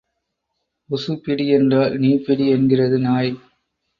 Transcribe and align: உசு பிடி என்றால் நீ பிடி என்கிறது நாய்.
உசு 0.89 1.13
பிடி 1.15 1.45
என்றால் 1.47 1.93
நீ 1.99 2.11
பிடி 2.17 2.47
என்கிறது 2.47 2.99
நாய். 2.99 3.31